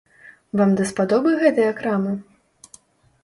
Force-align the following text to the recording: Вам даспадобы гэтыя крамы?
Вам 0.59 0.71
даспадобы 0.79 1.29
гэтыя 1.43 1.75
крамы? 1.81 2.13